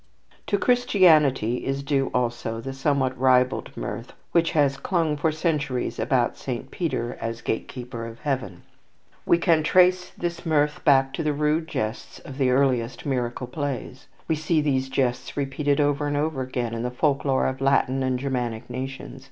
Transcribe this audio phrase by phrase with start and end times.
[0.47, 6.35] To Christianity is due also the somewhat ribald mirth which has clung for centuries about
[6.39, 8.63] Saint Peter as gatekeeper of Heaven.
[9.27, 14.07] We can trace this mirth back to the rude jests of the earliest miracle plays.
[14.27, 18.17] We see these jests repeated over and over again in the folklore of Latin and
[18.17, 19.19] Germanic nations.